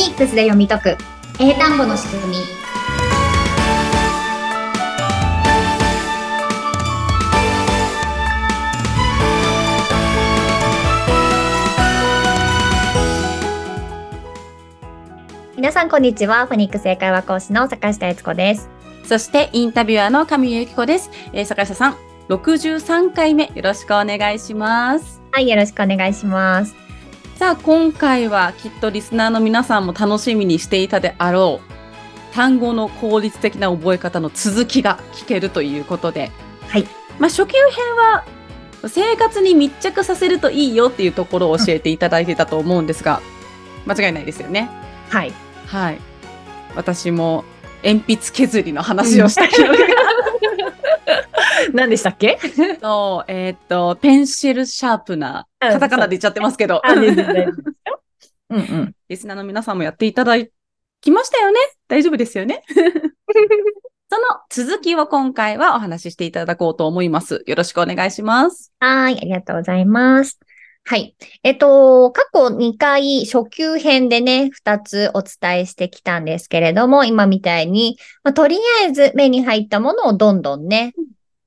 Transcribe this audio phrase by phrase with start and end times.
[0.00, 0.96] ニックスで読み解く。
[1.38, 2.36] 英単語の仕組み。
[15.56, 16.46] 皆さんこんにちは。
[16.46, 18.70] フォニックス英会話講師の坂下悦子です。
[19.04, 21.96] そしてインタビュアーの上由紀子です、えー、坂下さん
[22.30, 23.52] 63回目。
[23.54, 25.20] よろしくお願いします。
[25.32, 26.74] はいよろしくお願いします
[27.40, 36.30] さあ今回はきっとリスナーの皆さんも楽しみにしていたであろう単語の効率的な覚え方の続きが聞けるということで、
[36.68, 36.86] はい
[37.18, 38.26] まあ、初級編は
[38.86, 43.22] 生活に密着させるといいよっていうところを教えていただいてたと思うんですが、
[43.88, 44.68] 間違いないですよね。
[45.08, 45.32] はい。
[45.66, 45.98] はい。
[46.76, 47.46] 私も
[47.82, 49.86] 鉛筆削りの話をした記憶が。
[51.74, 52.38] 何でしたっけ？
[52.80, 55.66] そう、えーっと、ペンシルシャープナー。
[55.66, 56.80] うんカタカナで言っちゃってますけど。
[58.50, 58.94] うんうん。
[59.08, 60.34] リスナーの皆さんもやっていただ
[61.00, 62.62] きましたよね大丈夫ですよね？
[64.12, 67.44] その続きを今回はお話ししていただこうと思います。
[67.46, 68.72] よろしくお願いします。
[68.80, 70.40] はい、ありがとうございます。
[70.82, 71.14] はい。
[71.44, 80.94] えっと、過去2回初級編でね、2つお伝えしてきたんですけれども、今みたいに、まあ、とりあえず目に入ったものをどんどんね、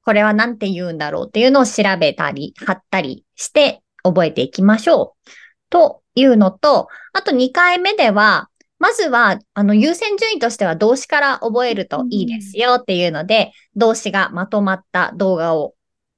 [0.06, 5.30] これは何て言うんだろうっていうのを調べたり、貼ったりして覚えていきましょう。
[5.70, 15.74] というのと、あと2回目では、まずは、あの、優先順位としては動詞から覚えるといいですよっていうので、動詞がまとまった動画を、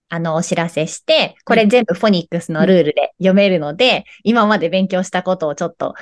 [0.09, 5.93] あの、お知らせして、これ全部フォニックスのルールで読めるので、今まで勉強したことをちょっと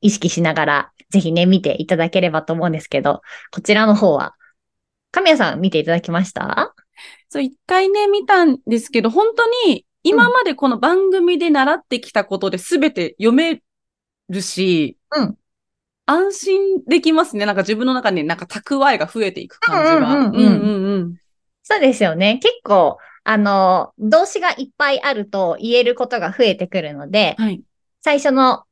[0.00, 4.34] 意識しながら、ぜひね、見ていただければと思うんですけど、こちらの方は、
[5.10, 6.74] 神谷さん見ていただきました？
[7.28, 13.62] そう、一回ね、見たんですけど、本当に今までこの番組で習ってきたことで全て読め
[14.28, 15.36] るし、うん
[16.06, 17.46] 安心できますね。
[17.46, 20.14] なんか自分の中になんか蓄えが増えていく感じが。
[20.14, 21.14] うんうんうんうんうんうん
[21.66, 22.40] そうですよね。
[22.42, 27.62] 結構、あの、動詞がいっぱいあると言えることが増えてくるので、はい。
[28.02, 28.64] 最初の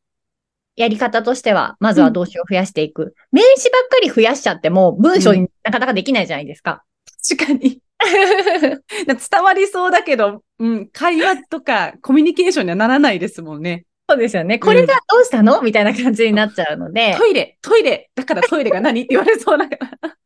[0.76, 3.14] やり方としては、まずは動詞を増やしていく。
[3.32, 6.84] 名詞ばっかり増やしちゃっても、文章になかなかできないじゃないですか。
[7.26, 7.78] 確かに。
[9.06, 13.86] 伝わりそうだけど、うん、会話とかコミュニケーションにはならないですもんね。
[14.08, 14.58] そうですよね。
[14.58, 15.62] これがどうしたの？
[15.62, 17.14] みたいな感じになっちゃうので。
[17.16, 19.00] トイレ、トイレ、だからトイレが何？
[19.02, 20.16] って言われそうだから。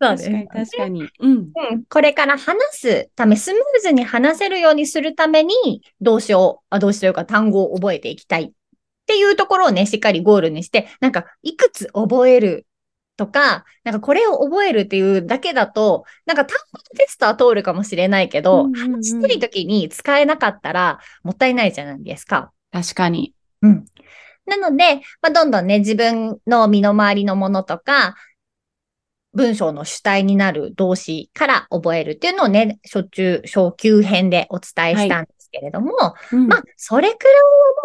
[0.00, 1.08] そうです確かに、確かに。
[1.20, 1.30] うん。
[1.30, 8.50] うん、これから話すため、スムーズに話せるようにするために、動詞を、あ動詞というか単語を覚えていきたいっ
[9.06, 12.65] ていうところをね、しっかりゴールにして、なんか、いくつ覚える
[13.16, 22.52] とか、なんかこれを覚えるっていうだけだと、なんか単語のテストは通るかもしれないけど、うんうんうん話してる時に使えなかったらもったいないじゃないですか。
[22.72, 23.34] 確かに。
[23.62, 23.84] うん。
[24.46, 28.14] なので、まあ、どんどんね、自分の身の回りのものとか、
[29.36, 35.92] 文章の主体になる動詞から覚えるっていうのをね、初中、小級編でお伝えしたんですけれども、
[36.32, 37.34] うんまあ、それくらい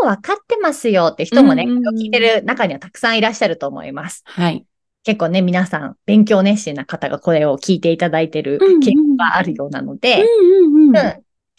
[0.05, 4.23] はもう分かってますよって人もね、うんうんうん聞いてる中にはたくさんいらっしゃると思います。
[4.25, 4.65] はい。
[5.03, 10.25] 結構ね、皆さん、勉強熱心な方がこれを聞いていただいてるうんうん傾向があるようなので、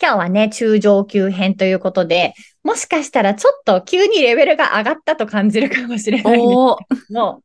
[0.00, 6.66] 今日はね、中上級編ということで、もしかしたらちょっと急にレベルが上がったと感じるかもしれないんです
[7.08, 7.42] けど、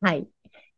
[0.00, 0.26] はい。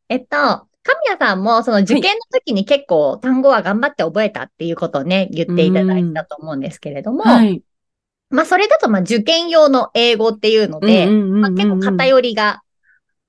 [0.09, 0.37] えっと、
[0.82, 7.62] 神谷さんもその受験の時に結構単語は頑張って覚えたっていうことをね、言っていただいたと思うんですけれども、はい。
[8.31, 12.63] まあそれだとまあ受験用の英語っていうので、まあ、結構偏りが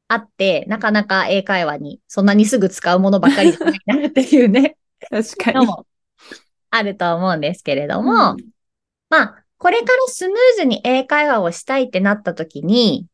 [0.07, 4.77] あって、なかなか英会話にそんなにすぐ使うものばっかりじゃないなっていうね、
[5.09, 5.67] 確かに。
[6.69, 8.37] あると思うんですけれども、うん
[9.09, 13.07] まあ、これからスムーズに英会話をしたいってなった時に、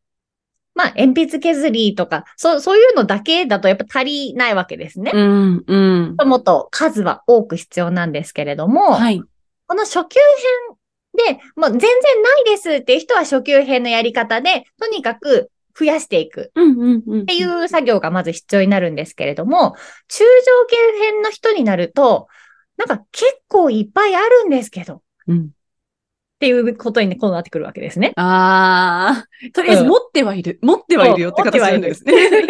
[0.74, 5.12] まあ、鉛筆削りとか、そう、そういうのだけだとやっぱ足りないわけですね。
[5.14, 6.16] うん、うん。
[6.26, 9.22] もっと数は多く必要なんですけれども、はい。
[9.68, 10.20] この初級
[11.20, 11.90] 編で、もう全然
[12.24, 17.20] ないですっていう人は初級編のやり方で、とにかく増やしていくうん、うん、うん。
[17.22, 19.76] っっていう作業がまず必要になるんですけれども、
[20.08, 22.28] 中上級編の人になると、
[22.78, 25.50] なんか結構いっぱいあるんですけど、っうん。
[26.42, 28.14] ていうことにねこうなってくるわけですね。
[28.16, 30.60] ああ、とりあえずうん持ってはいる。
[30.64, 32.14] 持ってはいるよって形なんですね。
[32.32, 32.50] なん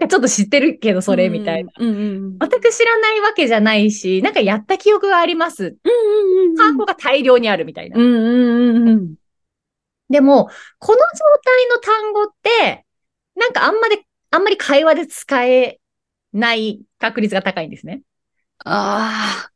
[0.00, 1.70] かちょっと知ってるけど、それみたいな。
[1.78, 2.38] うん、うん、うん。
[2.38, 5.64] 全く知らないわけじゃないし、なんかやった記憶があります。
[5.64, 6.56] うん、うん、うん。
[6.56, 7.98] 単語が大量にあるみたいな。
[7.98, 9.14] うん、うん、うん、うん。
[10.10, 11.04] でも、この状
[11.44, 12.84] 態の単語って、
[13.36, 15.80] なんかあんまり、あんまり会話で使え
[16.32, 18.02] ない確率が高いんですね。
[18.64, 19.50] ああ。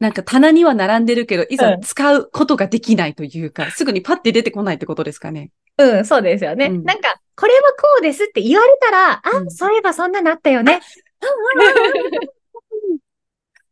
[0.00, 5.50] なんか棚には並んでるけど、いざうん使うことができないというか、すぐにパッて出てこないってことですかね。
[5.78, 6.66] うん、そうですよね。
[6.66, 10.80] うんなんか、これはこうですって言われたら、あ、うんそういえばそんななったよね。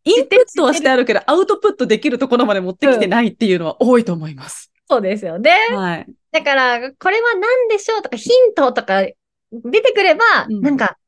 [0.04, 4.71] インプットはしてあるけど、アウトプットできるところまで持ってきてないっていうのは多いと思います。
[4.92, 5.50] そうですよね。
[5.74, 6.06] はい。
[6.32, 10.98] だから、これは何でしょうとか、ヒントとか出てくれば、うんなんか、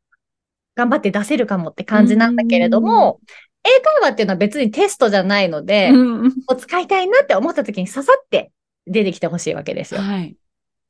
[0.75, 3.21] 頑張って出せるかもって感じなんだけれども、
[3.63, 8.51] 英会話っていうのは別にテストじゃないので、うんを使いたいなって思った時に刺さって
[8.87, 10.01] 出てきてほしいわけですよ。
[10.01, 10.37] はい。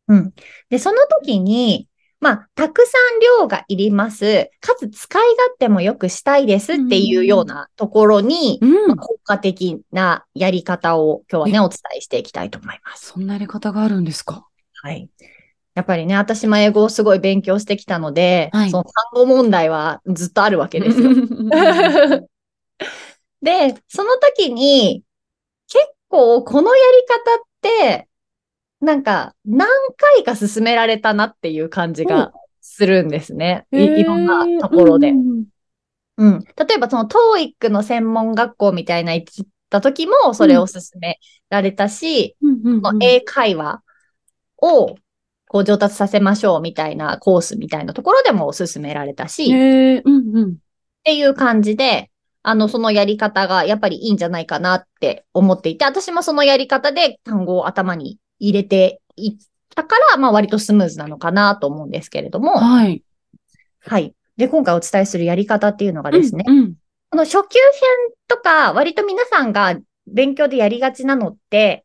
[0.09, 0.33] うん。
[0.71, 1.89] で、その時に、
[2.25, 4.49] まあ、たくさん量がいります。
[4.61, 13.09] かつ使い勝手もよくしたいですっていうようなところに、うんまあ、効果的なやり方を今日はね、えお伝えしていきたいと思います。
[13.09, 14.47] そんなやり方があるんですか？
[14.83, 15.11] はい。
[15.75, 21.11] やっぱりね、私も英語をすごい勉強してきたので、はいその単語問題はずっとあるわけですよ。
[23.43, 25.03] で、その時に、
[25.69, 28.09] 結構このやり方って、
[28.85, 33.67] なんか何回か進められたなっていう感じがするんですね。
[33.73, 35.11] いいろんなところで。
[35.11, 35.45] うん
[36.17, 36.45] うん。
[36.57, 41.19] 例えばその TOEIC の専門学校みたいな行った時もそれを進め
[41.51, 42.37] られたし、
[43.03, 43.83] 英会話
[44.59, 44.95] を
[45.49, 49.53] こう上達させましょうみたいなコースみたいなところでも進められたし、
[50.05, 50.57] うんうん。
[51.05, 52.11] ていう感じで、
[52.43, 58.19] あの、そのやり方がやっぱりいいんじゃないかなって思っていて、私もそのやり方で単語を頭に
[58.49, 59.37] 入れていっ
[59.75, 63.03] たから、まあ割とスムーズなのかなと思うんですけれども、はい。
[63.81, 64.15] はい。
[64.37, 66.75] で、今回お伝えするやり方っていうのがですね、うんうん。
[67.11, 67.43] この初級編
[68.29, 69.77] とか、割と皆さんが
[70.07, 71.85] 勉強でやりがちなのって、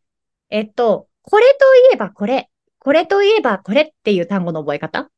[0.49, 5.09] えっと、これといえばこれ、これといえばこれっていう単語の覚え方？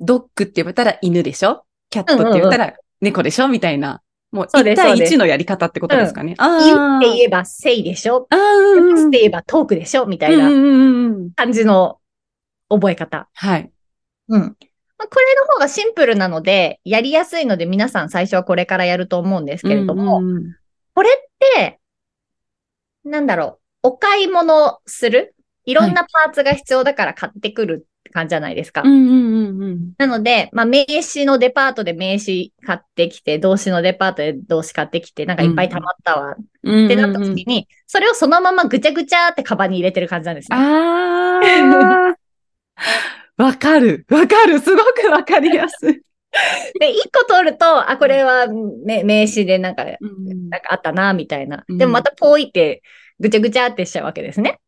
[0.00, 1.64] ドッグって言われたら犬でしょ？
[1.88, 3.46] キャットって言ったら猫でしょ？
[3.46, 4.02] みたいな。
[4.34, 6.34] もう1対そうですそうです1のやり方ってことですかね。
[6.38, 6.98] あ言あ。
[6.98, 11.98] って言えば say でしょあーうんうん話って言えばトークでしょみたいなうんうんうんうん感じの
[12.68, 13.28] 覚え方。
[13.32, 13.70] はい。
[14.28, 14.40] うん。
[14.40, 20.56] まあこれの方がシンプルなので、やりやすいので皆さん最初はこれからやると思うんですけれども、うんうんうん
[20.96, 21.80] これって、
[23.04, 25.34] なんだろう、お買い物する？
[25.64, 28.82] いろんなパーツが必要だから買ってくるって感じじゃないですか。
[28.82, 40.56] なので、まあ、名詞のデパートで名詞買ってきて、動詞のデパートで動詞買ってきて、なんかいっぱい溜まったわうんってなった時に、それをそのままぐちゃぐちゃってカバンに入れてる感じなんですね。
[40.58, 42.14] あ
[43.38, 43.42] あ。
[43.42, 44.06] わかる。
[44.10, 44.60] わかる。
[44.60, 46.00] すごくわかりやすい。
[46.80, 51.64] で、一個取ると、あ、これは、ね、名詞でなんか、うんなんかあったな、みたいな。
[51.68, 52.82] うんでもまたポイって、
[53.20, 54.58] ぐちゃぐちゃってしちゃうわけですね。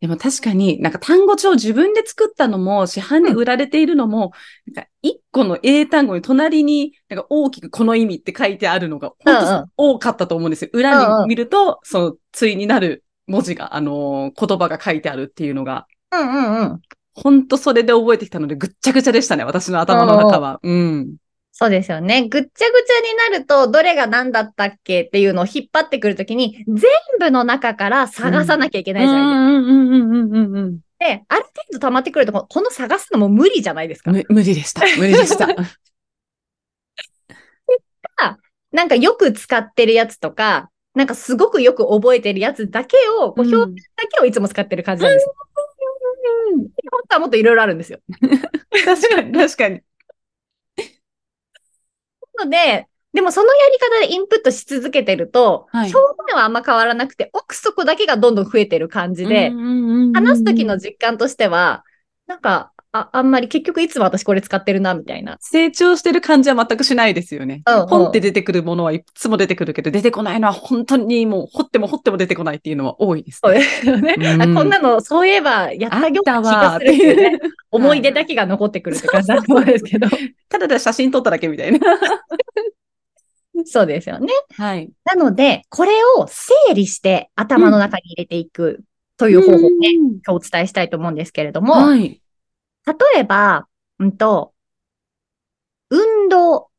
[0.00, 4.32] でも確かに、なんか単語帳自分で作ったのも、市販で売られているのも、
[4.66, 10.70] なんか一個の英単語に隣に、なんか大きくこの意味って書いてあるのが、うんうん本当多かったと思うんですよ。
[10.74, 16.80] 裏に見ると、その、対になる文字が、あのー言葉が書いてあるっていうのが、うんうんうん。
[17.14, 20.60] 本当それで覚えてきたので、ぐっちゃぐちゃでしたね、私の頭の中は。
[20.62, 21.16] うん。
[21.58, 22.28] そうですよね。
[22.28, 26.82] ぐっちゃぐちゃになると、どれが何だったっけっていうのを引っ張ってくるときに、全
[27.18, 29.38] 部の中から探さなきゃいけないじゃないですか。
[29.38, 30.78] うんうんうんうんうんうん。
[30.98, 34.12] で、ある程度溜まってくると、この探すのも無理じゃないですか。
[34.12, 34.82] む無理でした。
[34.98, 35.48] 無理でした。
[38.76, 45.34] なんかよく使ってるやつとか、なんかすごくよく覚えてるやつだけを、こう表現だけをいつも使ってる感じなんですよ。
[46.90, 48.00] 本当はもっといろいろあるんですよ。
[48.84, 49.80] 確かに、確かに。
[52.38, 55.94] なので、でもそのやり方でインプットし続けてると、はい。
[55.94, 59.52] 表面はあんま変わらなくて、奥底だけがどんどん増えてる感じで、
[60.12, 61.84] 話す時の実感としては、
[62.26, 65.36] なんか、ああんまり結局いつも私これ使ってるな、みたいな。
[65.40, 67.62] 成長してる感じは全くしないですよね。
[67.66, 73.60] うんうん本って出てくるものはいつも出てくるけど、出てこないのは本当にもう掘っても掘っても出てこないっていうのは多いです、そうね。
[73.60, 74.16] ですよね。
[74.18, 77.38] うんあこんなの、そういえば、やったような気がするっていうね。
[77.70, 80.08] 思い出だけが残ってくるって感じだと思うんですけど。
[80.48, 81.78] ただただ写真撮っただけみたいな。
[83.64, 84.28] そうですよね。
[84.56, 84.90] はい。
[85.04, 88.82] なので、これを整理して頭の中に入れていく
[89.16, 92.20] という方法をね、今日お伝えしたいと思うんですけれども、はい。
[92.86, 93.66] 例えば、
[93.98, 94.54] うんと、
[95.90, 96.70] 運動、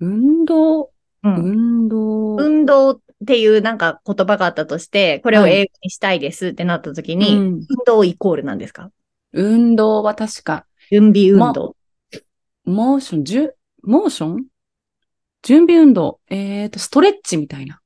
[0.00, 0.90] 運動、
[1.22, 1.34] うん。
[1.36, 2.36] 運動？
[2.36, 7.44] 運動っていうなんか言葉があったとして、これを英語にしたいですってなった時に、うん。
[7.54, 8.90] 運動イコールなんですか？
[9.32, 11.76] 運動は確か、準備運動。
[12.64, 14.44] モーション、じゅ、モーション？
[15.42, 16.20] 準備運動。
[16.28, 17.80] えっ、と、ストレッチみたいな。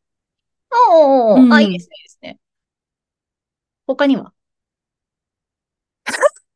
[0.91, 1.41] おー。
[1.41, 1.53] うん。
[1.53, 2.39] あ、いいですね、いいですね。
[3.87, 4.33] 他には？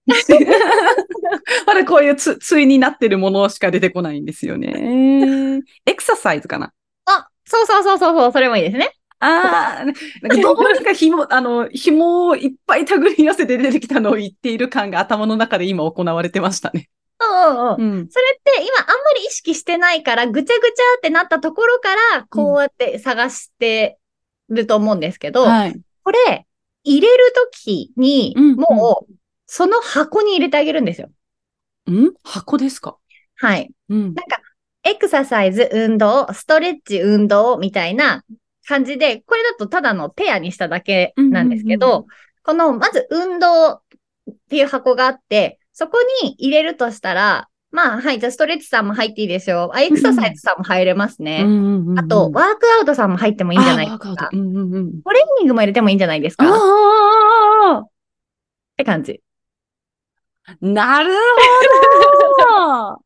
[1.66, 5.62] まだこういうつ、対になってるものしか出てこないんですよね。
[5.86, 6.72] エクササイズかな？
[7.06, 8.96] あそうそうそうそうそう、それもいいですね。
[9.22, 10.02] ああ、なんか
[10.40, 16.88] どうにか紐、 あの、紐をいっぱい手繰り寄せて出てきたのを言っている感が頭の中で今行われてましたね。
[17.20, 17.92] うんうんうん。
[17.98, 18.08] うん。
[18.10, 23.96] それって今あんまり意識してないから、ぐちゃぐちゃってなったところから、こうやって探して
[24.48, 25.80] ると思うんですけど、はい。
[26.02, 26.44] これ、
[26.82, 29.12] 入れるときに、うんもう、
[29.54, 31.10] その箱に入れてあげるんですよ。
[31.90, 32.14] ん？
[32.24, 32.96] 箱ですか？
[33.34, 33.70] はい。
[33.90, 34.00] うん。
[34.00, 34.38] なんか、
[34.82, 38.24] エクササイズ、運動、ストレッチ、運動みたいな
[38.66, 42.06] 感じで、これだとただのペアにしただけなんですけど、
[42.42, 43.82] この、まず運動っ
[44.48, 49.70] ていう箱があって、そこに入れるとしたら、まあ、はい、じゃあストレッチさんも入っていいでしょう。
[49.74, 51.42] あ、エクササイズさんも入れますね。
[51.44, 54.28] うんうんうんうんあと、ワークアウトさんも入ってもいいんじゃないですかト。
[54.32, 55.02] うんうんうん。
[55.02, 57.84] トレーニングも入れてもいいんじゃないですかっあ
[58.78, 59.20] て感じ。
[60.44, 63.02] あ、なるほど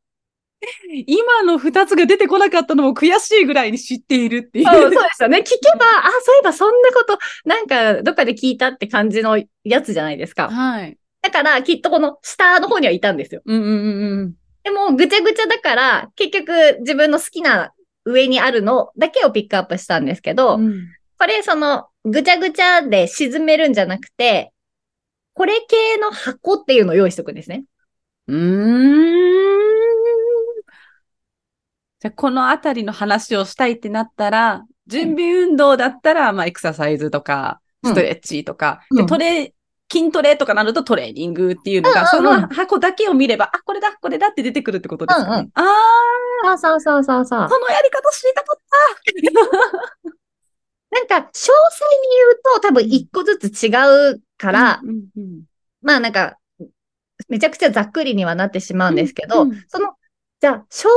[1.06, 4.64] 今の二つが出てこなかったのも悔しいぐらいに知っているっていう。
[4.64, 5.38] そうですよね。
[5.38, 10.48] 聞けば、あ、そういえばそんなこと、なんか、どっかで聞いたって感じのやつじゃないですか。
[10.48, 10.96] はい。
[11.22, 13.42] だから、きっとこの下の方にはいたんですよ。
[13.44, 17.72] うんうんうんでも、ぐちゃぐちゃだから、結局、自分の好きな
[18.04, 20.66] 上にあるのだけをピックアップしたんですけど、うん。
[20.66, 20.88] うん
[21.18, 24.52] これ、その、ぐちゃぐちゃで沈めるんじゃなくて、
[25.36, 27.64] これ系の箱っていうのを用意しとくんですね。
[28.26, 29.16] うーん。
[32.00, 39.52] じゃあ、このあたりの話をしたいってなったら、準備運動だったら、まあ、エクササイズとか、うんストレッチとか、うんで、トレ、
[39.92, 45.32] 筋トレとかなるとトレーニングっていうのが、その箱だけを見れば、あ、これだ、これだって出てくるってことですかね。
[45.32, 47.48] うんうんああ、そうそうそうそうそう。
[47.50, 48.60] そのやり方知りたかっ
[50.10, 50.25] た。
[50.90, 51.50] なんか、詳細に
[52.16, 53.70] 言うと多分一個ずつ違
[54.14, 55.42] うから、うんうん
[55.82, 56.38] まあなんか、
[57.28, 59.94] めちゃくちゃざっくりにはなってしまうんですけど、うんうんその、
[60.40, 60.88] じゃあ、詳細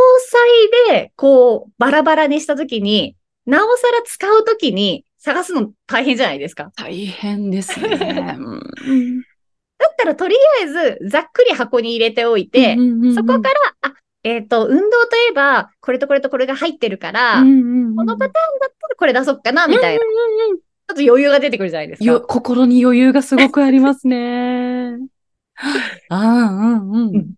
[0.91, 3.15] で、こう、バラバラにしたときに、
[3.45, 6.71] なおさら使うときに探すの大変じゃないですか。
[6.75, 8.35] 大変ですね。
[8.37, 9.23] うん
[9.79, 13.93] だったら、とりあえず、ざっくり箱に入れておいて、うんうんうんそこから、あ、
[14.23, 19.99] えっ、と、運動といえば、これとこれとこれが入ってるから、うんうんうんこのパターンだったらこれ出そっかな、みたいな。
[19.99, 22.27] ちうんうんうんょっと余裕が出てくるじゃないですよか。
[22.27, 24.97] 心に余裕がすごくありますね。
[26.09, 27.15] ああ、うんうん。
[27.15, 27.31] うん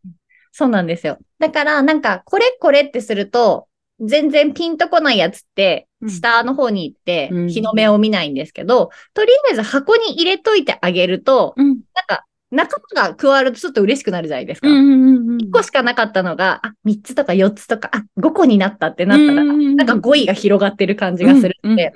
[0.54, 1.18] そうなんですよ。
[1.40, 3.68] だから、なんか、これこれってすると、
[4.02, 14.68] 全然ピンとこないやつってう、ん下の方に行ってうん、日の目を見ないんですけど、とりあえず箱に入れといてあげると、うんなんか、仲間が加わるとちょっと嬉しくなるじゃないですか。
[14.68, 15.38] うんうんうんうん。
[15.38, 21.78] 1個しかなかったのが、あ、3つとか4つとか、あ、5個になったってなったら、ななんか語彙が広がってる感じがするうんうん。
[21.78, 21.94] ので、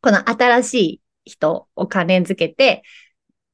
[0.00, 2.82] この新しい人を関連づけて、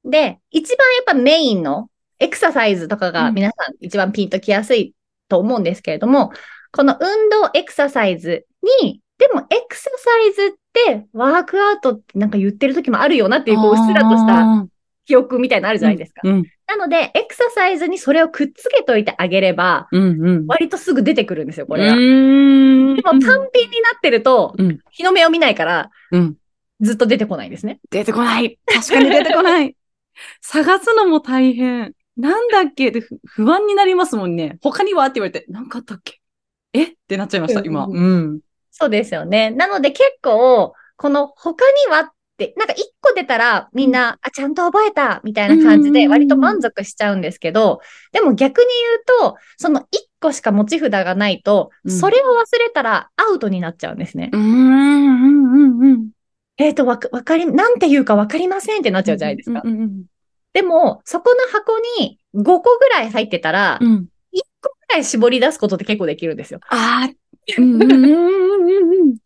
[0.04, 3.34] で、一番やっぱメインのエクササイズとかがうん。
[3.34, 4.94] 皆さん一番ピンときやすい
[5.28, 6.32] と思うんですけれども、
[6.72, 8.46] この運動エクササイズ
[8.82, 14.68] に、でもエクササイズってワークアウトってなんか言ってる時もあるよなっていう、こう、うっすらとした
[15.08, 16.20] 記憶みたいなのあるじゃないですか。
[16.22, 20.46] うんなので、エクササイズにそれをくっつけといてあげれば、うんうん。
[20.46, 21.94] 割とすぐ出てくるんですよ、これうが。
[21.96, 26.36] でも単品になってると、うん日の目を見ないから、うん
[26.82, 27.80] ずっと出てこないんですね。
[27.90, 28.58] 出てこない。
[28.66, 29.74] 確かに出てこない。
[30.42, 31.94] 探すのも大変。
[32.18, 32.90] なんだっけ？
[32.90, 34.58] でふ不安になりますもんね。
[34.60, 36.20] 他にはって言われて、なんかあったっけ？
[36.74, 36.84] え？
[36.84, 37.86] ってなっちゃいました、今。
[37.86, 38.40] うんうん。
[38.70, 39.50] そうですよね。
[39.52, 42.17] なので結構、この他にはって、
[42.56, 47.80] なんか一個出たらみんな、あ、ちゃんと覚えたみたいな感じで割と満足しちゃうんですけど、
[48.12, 48.66] でも逆に
[49.16, 54.30] 言うと、その一個しか持ち札がないと、うんそれを忘れたらアウトになっちゃうんですね。
[54.32, 56.10] うーん、うん、うん、うん。
[56.58, 59.62] えっ、と、わか、わかり、なんて言うかわかりませんってなっちゃうじゃないですか。
[59.64, 60.02] うん、うん
[60.52, 63.86] でも、そこの箱に5個ぐらい入ってたら、うん。
[63.86, 64.08] うん。
[64.32, 66.60] 1個ぐらい絞り出すことって結構できるんですよ。
[66.68, 67.14] ああ、
[67.58, 69.16] うん、うん、うん、うん、うん。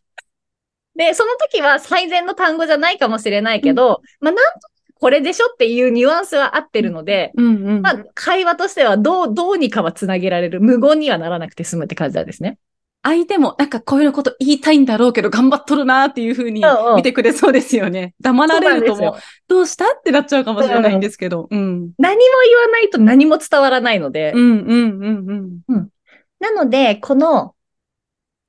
[0.95, 4.67] で、その時は最善の単語じゃないかもしれないけど、まあ、なんと
[4.99, 7.81] これでしょっていうニュアンスは合ってるので、うん、うん。
[7.81, 10.61] まあ、会話としてはどう、どうにかはつなげられる。
[10.61, 12.57] 無言にはならなくて済むって感じなんですね。
[13.01, 18.13] 相手も、なんかこういうこと言いたいんだろうけど、頑張っとるなーっていうふうにうんうん見てくれそうですよね。
[18.21, 19.13] 黙られるともう
[19.49, 21.49] どうしたってなっちゃうかもしれないんですけど。
[21.51, 21.91] うん。
[21.97, 25.89] 何も言わないと何も伝わらないので、うん、うん、うん、うん。
[26.39, 27.55] なので、この、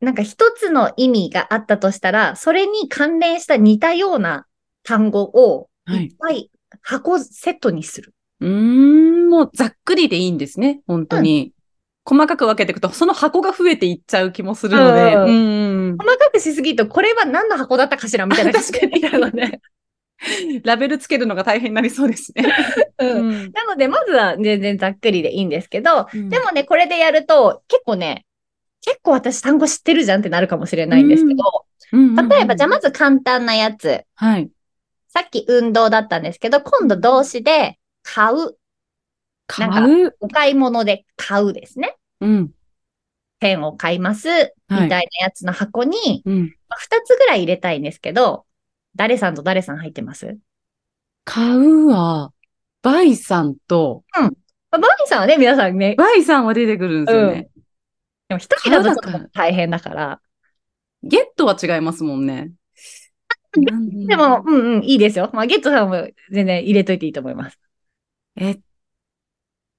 [0.04, 4.46] なんか一つの意味があったとしたら、それに関連した似たような
[4.82, 6.50] 単語をはいいっぱい
[6.82, 8.14] 箱セットにする。
[8.40, 11.52] うーん、もうざっくりでいいんですね、本当に。
[12.06, 15.14] 細かく分けていくと、その箱が増えていっちゃう気もするので。
[15.14, 19.60] うんうんうん細かくしすぎると、これは何の箱だったかしらみたいな 感じにので。
[20.62, 22.44] ラベルつけるのが大変になりそうですね。
[22.98, 28.24] うんんなので、まずは全然ざっくりでいいんですけど、うんでもね、これでやると、結構ね、
[28.84, 34.04] 結構私単語知ってるじゃんってなるかもしれないんですけど、例えば、じゃあまず簡単なやつ。
[34.14, 34.50] はい。
[35.08, 38.58] さっき運動だったんですけど、今度動詞で買う。
[39.46, 40.16] 買う？
[40.20, 41.96] お買い物で買うですね。
[42.20, 42.50] うん。
[43.40, 44.28] ペンを買います。
[44.68, 46.54] みたいなやつの箱に、うん。
[46.68, 48.44] まあ二つぐらい入れたいんですけど、
[48.96, 50.36] 誰さんと誰さん入ってます？
[51.24, 52.32] 買うは、
[52.82, 54.26] buy さんと、ま
[54.72, 57.48] あ buy さんはね、皆さんね、 buy さんは出てくるんですよね。
[58.28, 60.20] でも一人だとちょっと大変だから。
[61.02, 62.52] ゲットは違いますもんね。
[64.06, 65.30] でも、、うんうん、いいですよ。
[65.32, 67.58] まあ、ゲットさんも全然入れといていいと思います。
[68.36, 68.58] え、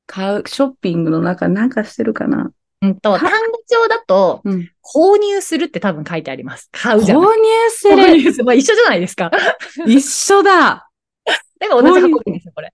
[0.05, 2.51] 買う、ショッピングの中なんかしてるかな？
[2.81, 4.69] うんと、単語帳だと、うん。
[4.83, 6.69] 購入するって多分書いてあります。
[6.71, 7.23] 買うじゃない。
[7.25, 8.17] 購入す購る。
[8.17, 8.45] 入する。
[8.45, 9.31] まあ、一緒じゃないですか。
[9.87, 10.89] 一緒だ。
[11.59, 12.71] でも同じ箱ですよ、これ。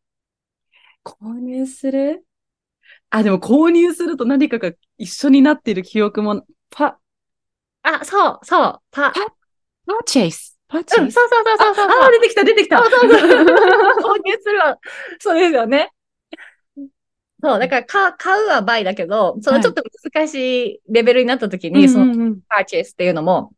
[1.03, 2.25] 購入する？
[3.11, 6.99] あ、でも購入すると何かが一緒になってる記憶も、パ、
[7.83, 9.21] あ、そう、そう、パ、パ
[9.85, 10.57] パーチェイス。
[10.67, 11.15] パーチうん、ェイス。
[11.15, 11.87] そうそうそうそうそう。
[12.01, 12.79] あ、あ出てきた、出てきた。
[12.79, 13.19] そうそうそう。
[14.15, 14.77] 購入するは、
[15.19, 15.91] そうですよね。
[17.43, 20.35] そう、だから、か、買うは倍だけど、そのちょっと難し
[20.75, 23.51] いレベルになった時に、その、うんうんうんパーチェイスっていうのも、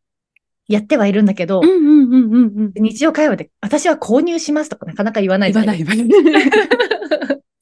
[0.69, 1.71] やってはいるんだけど、うんう
[2.07, 2.73] んうんうんうん。
[2.75, 6.49] 日常会話で、私は購入しますとかなかなか言わないじ言わゃなないい、言わない。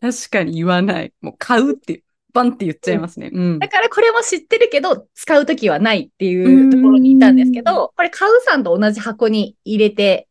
[0.02, 1.14] 確かに言わない。
[1.22, 2.04] もう買うって、
[2.34, 3.30] バンって言っちゃいますね。
[3.32, 3.68] うんだ。
[3.70, 10.28] からこれも知ってるけど、使うときはないっていうところにいたんですけど、これ買うさんと同じ箱に入れて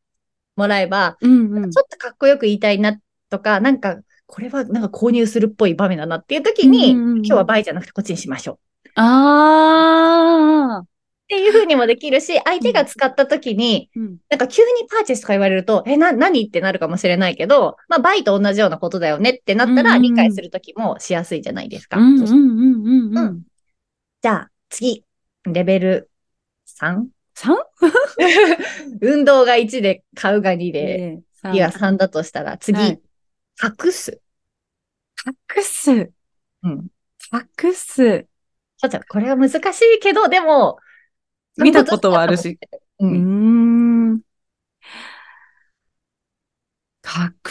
[0.57, 2.99] もらえば、うんうんちょっとかっこよく言いたいな
[3.29, 8.91] とか、なんか、これはなんか購入するっぽい場面だなっていうときに、うんうんうん今日は倍じゃなくてこっちにしましょう。
[9.01, 10.90] ああ。
[11.31, 21.99] っていう風にもできるし、相手が使ったときに、うんなんか急にパーチェスとか言われると、え、な、何ってなるかもしれないけど、まあ、倍と同じようなことだよねってなったら、理解するときもしやすいじゃないですか。
[21.99, 23.43] うん
[24.23, 25.05] じゃあ、次、
[25.45, 26.11] レベル
[26.67, 27.07] 3?
[27.35, 27.57] 三？
[29.01, 33.01] 運動が1で、買うが2で、次が3だとしたら、次、はい
[33.63, 34.21] 隠す。
[35.57, 35.91] 隠す。
[36.63, 36.89] うん。
[37.63, 38.27] 隠す。
[38.79, 40.79] ちょっと、これは難しいけど、でも、
[41.59, 42.59] 見たことはあるし。
[42.99, 43.07] う。
[43.07, 44.21] うんーん。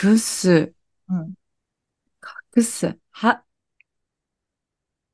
[0.03, 0.73] 隠す。
[1.09, 1.33] うん。
[2.55, 2.97] 隠す。
[3.11, 3.43] は、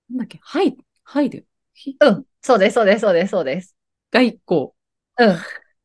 [0.09, 0.39] なんだっけ？
[0.41, 1.43] はい、はいで。
[1.73, 2.25] ひうん。
[2.41, 3.75] そうです、そうです、そうです、そうです。
[4.11, 4.75] が一個。
[5.17, 5.37] うん。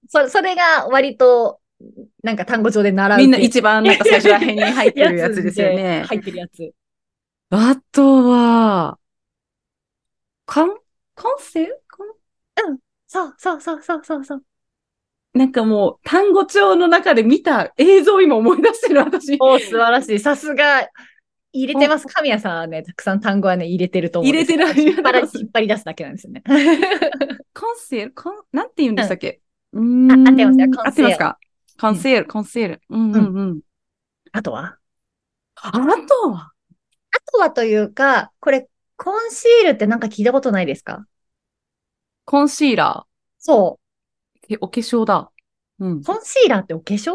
[0.08, 1.60] そ、それが割と、
[2.22, 6.04] なんか単語帳で習うみんな系一番なんか最初ら辺に入ってるやつですよね。
[6.08, 6.72] 入ってるやつ。
[7.50, 8.98] あとは、
[10.46, 10.68] かん、
[11.14, 12.78] 感性かん
[13.12, 14.42] そう、そう、そう、そう、そう、そう。
[15.34, 19.36] なんかもう単語帳の中で見た映像を今思い出してる私。
[19.40, 20.20] おー素晴らしい。
[20.20, 20.88] さすが、
[21.52, 22.06] 入れてます。
[22.06, 26.44] 神谷さんはね、たくさん単語はね、入れてると思う入れてる 引っ張り出すだけなんですよね。
[27.52, 28.12] コンセール？
[28.12, 29.40] コン、なんて言うんでしたっけ？
[29.72, 31.38] うーんあ合ってますよコンセール合ってますか
[31.80, 32.80] コンセール、コンセール。
[32.88, 33.60] うんうんうん。
[34.30, 34.76] あとは
[35.56, 36.52] あとは
[37.12, 41.04] あとはというか、これ、コンシールってなんか聞いたことないですか
[42.30, 43.06] コンシーラ
[43.40, 44.54] そー。
[44.54, 45.32] えお化粧だ。
[45.80, 46.04] うんう。。
[46.04, 47.14] コンシーラーってお化粧？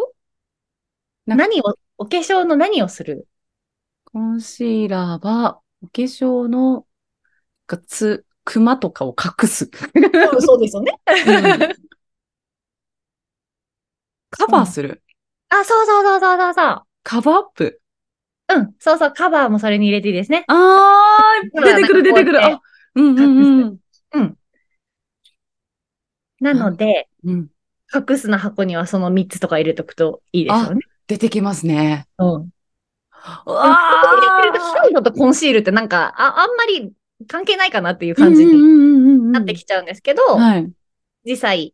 [1.25, 3.25] 何を、お化粧の何をする？
[4.03, 6.85] コンシーラーは、お化粧の、
[7.65, 9.71] がつ、クマとかを隠す。
[9.93, 10.99] うんそうですよね。
[11.05, 11.75] うん
[14.31, 15.01] カバーする。
[15.47, 16.81] あ、そうそうそうそうそうそう。
[17.03, 17.81] カバーアップ。
[18.53, 20.43] うん、そうそう、カバーもそれに入れていいですね。
[20.49, 22.43] あー、出てくる出てくる。
[22.43, 22.59] あ、
[22.95, 23.77] うんうんうん。
[24.11, 24.37] うん。
[26.39, 27.49] なので、うん。
[27.93, 30.81] 隠すの箱にはその3つとか入れとくといいですよね。
[31.07, 32.07] 出てきますね。
[32.17, 32.25] うん。
[32.25, 32.49] う
[33.45, 36.91] 入われてるとハイドとコンシールってなんか、あ、あんまり
[37.27, 40.71] 関係ないかなっていう感じにになってきちゃうんですけど、はい。
[41.25, 41.73] 実際、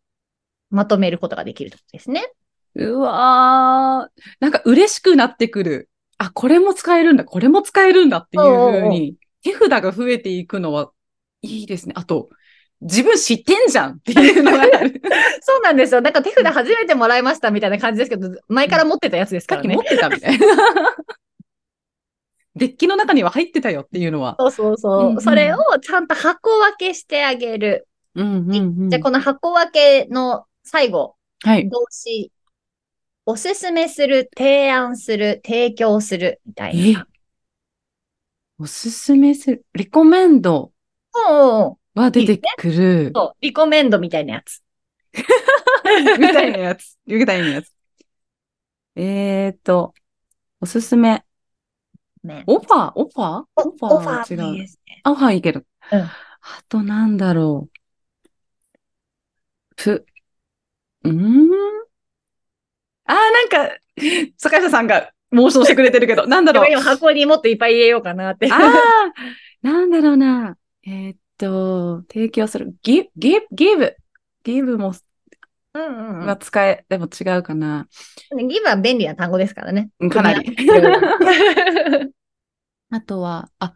[0.70, 2.32] まとめることができるってことですね。
[2.76, 4.22] うわー。
[4.40, 5.90] なんか嬉しくなってくる。
[6.18, 10.92] あ、これも使えるんだ、これも使えるんだっていう風に、手札が増えていくのは
[11.42, 11.94] いいですね。
[11.98, 12.30] あと、
[12.82, 15.02] 自分知ってんじゃんっていうのがある。
[15.42, 16.02] そうなんですよ。
[16.02, 19.82] なんか手札初めてもらいましたみたいな感じですけど、前から持ってたやつですからね持。
[19.82, 20.48] ってたみたいな。
[22.56, 24.36] デッキの中には入ってたよっていうのは。
[24.40, 25.02] そうそうそう。
[25.02, 27.88] うんうんそれをちゃんと箱分けしてあげる。
[28.16, 31.70] うんうんうんじゃあ、この箱分けの最後、はい。
[31.70, 32.32] 動詞、
[33.26, 36.94] おすすめする、提案する、提供する、みたいえ？
[36.94, 37.08] な。
[38.60, 40.72] おすすめする、リコメンド
[41.14, 43.12] おうおうは出てくる。
[43.14, 44.62] そう、リコメンドみたいなやつ。
[46.20, 46.98] みたいなやつ。
[47.06, 47.72] みたいなやつ。
[48.96, 49.94] えーっと、
[50.60, 51.24] おすすめ。
[52.24, 52.44] ね。
[52.48, 52.92] オファー？
[52.96, 53.46] オファー？
[53.56, 54.44] おオファーオファは違う。
[54.54, 55.02] いいですね。
[55.04, 55.64] あオファーいいけど。
[55.92, 56.02] うん
[56.44, 57.78] あとなんだろう。
[59.76, 60.08] プ、
[61.04, 61.52] うーん？
[63.06, 63.70] あー、なんか、
[64.38, 66.66] 坂下さんが妄想してくれてるけど、なんだろう。
[66.72, 68.52] 今箱にもっといっぱい入れようかなって。
[68.52, 68.60] ああ、
[69.62, 70.58] なんだろうな。
[70.84, 72.76] えーっと、提供する。
[72.84, 73.96] give, give, give.
[74.46, 74.94] give も、
[75.74, 77.88] うんうんうんが使え、でも違うかな。
[78.38, 79.90] ギブは便利な単語ですからね。
[80.00, 80.56] うんかなり。
[82.92, 83.76] あとは、あ、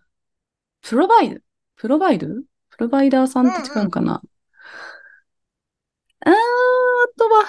[0.82, 1.40] プロバイド
[1.78, 2.28] プロバイド？
[2.28, 4.22] プロバイダーさんって違うかな？
[6.20, 6.36] あー、あ
[7.18, 7.46] とは、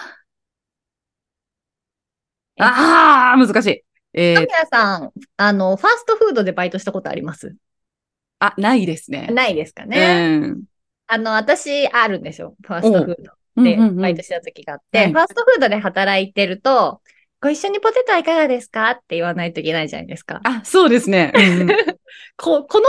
[2.58, 3.82] ああ、難しい。
[4.12, 7.56] えー、神谷さん、あの、ファーストフードでバイトしたことあります？
[8.38, 9.28] あ、ないですね。
[9.32, 10.40] ないですかね。
[10.42, 10.64] うん。
[11.06, 12.54] あの、私、あるんですよ。
[12.62, 13.16] ファーストフー
[13.56, 17.00] ドでバイトした時があって、はいファーストフードで働いてると、
[17.40, 20.40] ご一緒にポテトはいかがですかって言わないといけないじゃないですか。
[20.44, 21.32] あ、そうですね。
[21.34, 21.68] うんうん
[22.36, 22.86] ここの、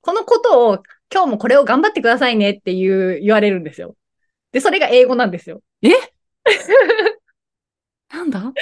[0.00, 3.96] このことを、今日もこれを頑張ってくださいねっていう、言われるんですよ。
[4.52, 5.62] で、それが英語なんですよ。
[8.12, 8.52] なんだ？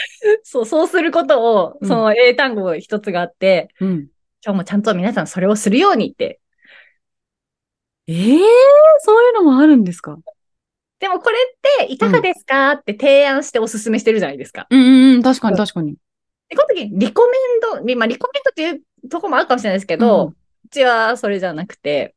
[0.43, 4.09] そう、そうすることを、うんその英単語一つがあって、うん。
[4.45, 6.41] 今日もちゃんと皆さんそれをするようにって。
[8.07, 8.39] ええ
[9.01, 10.19] そういうのもあるんですか？
[10.99, 14.67] でもこれっていかがですか、って提案しておすすめしてるじゃないですか。
[14.69, 15.97] うんうんうん、確かに確かに。
[16.49, 17.33] で、この時、リコメ
[17.83, 18.71] ンド、まあ、リコメンドってい
[19.07, 20.37] うとこもあるかもしれないですけど、ううん
[20.71, 22.15] ちはそれじゃなくて、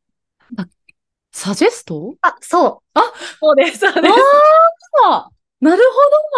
[1.32, 2.16] サジェスト？
[2.22, 3.00] あ、そう。
[3.00, 4.14] あそうです、そうです。
[5.06, 5.30] あ
[5.64, 5.82] なる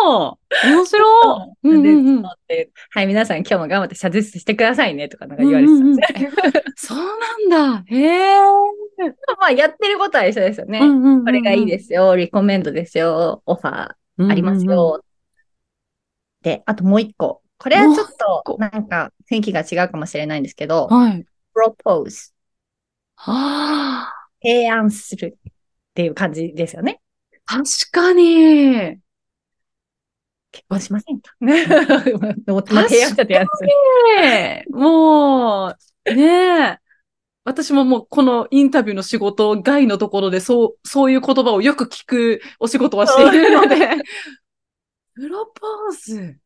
[0.04, 6.32] ほど面白い、 うんうんうんはい、皆さん今日も頑張って謝絶してくださいねとかなんか言われてたんですね。
[6.76, 6.98] そう
[7.50, 7.84] なんだ。
[7.88, 8.38] へえ。
[9.40, 10.80] まあ、やってることは一緒ですよね。
[10.80, 15.04] うんうんうんうんこれがいいですよ、リコメンドですよ、オファーありますよ。
[16.44, 17.42] で、あともう一個。
[17.58, 18.08] これはちょっ
[18.44, 21.26] と、なんか雰囲気が違うかもしれないんですけど、はい。
[21.56, 22.32] propose、
[23.16, 25.54] はあ、提案するっ
[25.96, 27.02] ていう感じですよね。
[27.46, 29.00] 確かに。
[30.56, 31.34] 結婚しませんか？
[31.42, 31.66] ね。
[31.68, 33.70] まあ提案した提案する。
[34.22, 36.80] ねえもう、ねえ。
[37.44, 43.76] 私ももうこのインタビューの仕事外のところでそう、そういう言葉をよく聞くお仕事はしているので、
[45.14, 46.38] プロポーズ。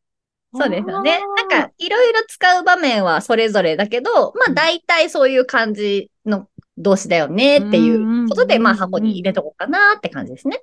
[0.52, 1.20] そうですよね。
[1.36, 10.60] なんか、いろいろ使う場面はそれぞれだけど、まあ、大体そういう感じの動詞だよねっていうことで、うんまあ、箱に入れとこうかなって感じですね。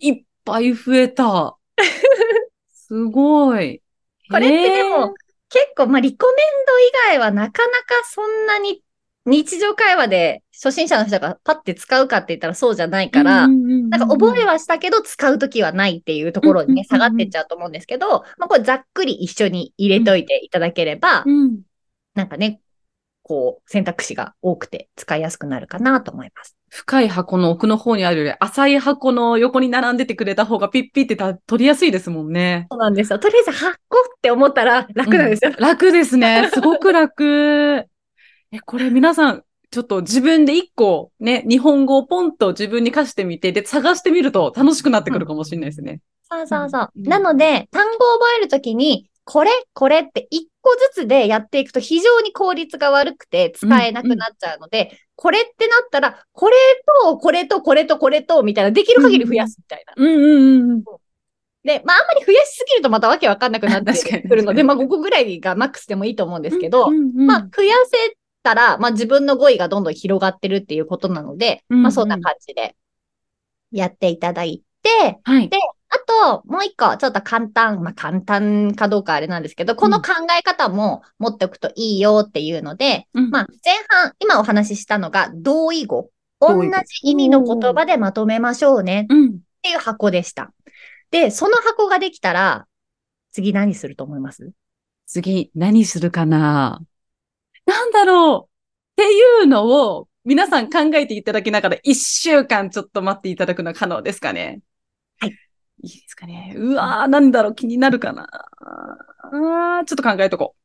[0.00, 1.56] いっぱい増えた。
[2.94, 3.82] すごい。
[4.30, 5.14] これってでも、
[5.48, 6.36] 結構、まあ、リコメン
[7.08, 8.82] ド以外はなかなかそんなに
[9.26, 21.62] 日常会話で初心者の人がパッて使うかって言ったらそうじゃないから、ななんか覚えはしたけど使うときはないっていうところにね、下がってっちゃうと思うんですけど、まあこれざっくり一緒に入れといていただければ、うん。
[22.14, 22.60] なんかね、
[23.22, 26.56] こう選択肢が多くて使いやすくなるかなと思います。
[26.74, 32.66] 深い箱の奥の方にあるより浅い箱の横に並んでてくれた方がピッピってた取りやすいですもんね。
[32.68, 33.20] そうなんですよ。
[33.20, 35.52] とりあえず発行って思ったら楽なんですよ。
[35.56, 36.50] うん楽ですね。
[36.52, 37.86] すごく楽。
[38.50, 46.00] え、これ皆さん、ちょっと自分で一個ね、日本語をポンと自分に課してみて、で、探してみると楽しくなってくるかもしれないですね。
[46.28, 46.90] そうそうそう。
[46.96, 56.56] うんなので、単語を覚えるときに、これ、これって一個ずつでやっていくと非常に効率が悪くて使えなくなっちゃうので、これってなったら、これ
[57.02, 59.94] と、これと、これと、これと、みたいな、できる限り増やすみたいな。
[59.96, 60.84] うんうんうん。
[61.64, 72.76] で、まあ、あんまり増やしすぎるとまたわけわかんなくなってくるので、まあ、5個ぐらいがマックスでもいいと思うんですけど、うんうんうんまあ、増やせたら、まあ、自分の語彙がどんどん広がってるっていうことなので、うんうんまあ、そんな感じで
[73.72, 75.48] やっていただいて、はい。
[75.48, 75.56] で
[75.94, 75.98] あ
[76.40, 86.10] と、もう一個、ちょっと簡単、まあ、簡単かどうかあれなんですけど、この考え方も持っておくといいよっていうので、うんまあ、前半、今お話ししたのが同意語。
[86.40, 89.28] 同じ同意味の言葉でまとめましょうねうん。
[89.28, 89.30] っ
[89.62, 90.52] ていう箱でした。
[91.10, 92.66] で、その箱ができたら、
[93.30, 94.50] 次何すると思います？
[95.06, 96.82] 次、何するかな？
[97.66, 98.48] なんだろ
[98.98, 104.60] うっていうのを、皆さん考えていただきながら、一週間ちょっと待っていただくのは可能ですかね
[105.20, 105.34] はい。
[105.84, 110.60] いいですかねうわー、なんだろう気になるかなあーちょっと考えとこう。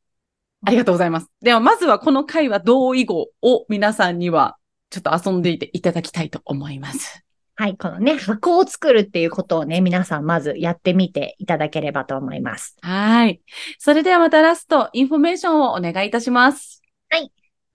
[0.66, 1.26] ありがとうございます。
[1.40, 4.56] では、まずはこの回は同意語を皆さんには、
[4.90, 7.24] ちょっと遊んでいていただきたいと思います。
[7.54, 12.76] はい、このね、箱を作るっていうことをね、皆さんまずやってみていただければと思います。
[12.82, 13.40] はい。
[13.78, 16.80] それではまたラスト、インフォメーションをお願いいたします。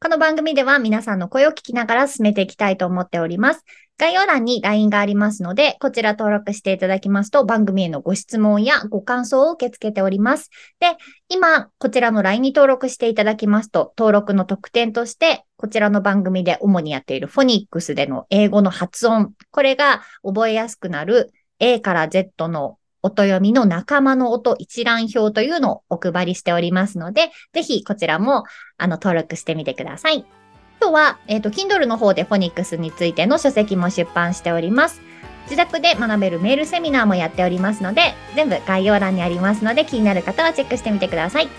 [0.05, 3.63] この番組では皆さんの声を聞きながら進めていきたいと思っております。
[3.97, 10.49] 概要欄に LINE がありますので、こちら登録していただきますと、番組へのご質問やご感想を受け付けております。
[10.79, 10.97] で、
[11.29, 28.43] 今、こちらの LINE に登録していただきますと、登録の特典として、こちらの番組で主にやっているフォニックスでの英語の発音、これが覚えやすくなる A から Z の音読みの仲間の音一覧表というのをお配りしておりますので、ぜひこちらも
[28.77, 30.44] あの登録してみてください。
[30.85, 35.01] あとは、えっ、と、Kindle の方でフォニックスについての書籍も出版しております。
[35.45, 41.49] 自宅で学べるメールセミナーもやっておりますので、全部概要欄にありますので、気になる方はチェックしてみてください。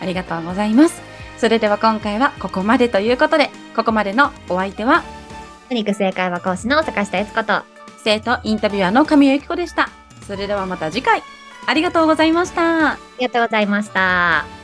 [0.00, 1.02] ありがとうございます。
[1.36, 7.62] それでは今回はここまでということで、ここまでのお相手は、フォニックス英会話講師の坂下悦子と、
[8.04, 9.88] 生徒インタビュアーの神谷由紀子でした。
[10.28, 11.24] それではまた次回、
[11.66, 12.92] ありがとうございました。
[12.92, 14.57] ありがとうございました。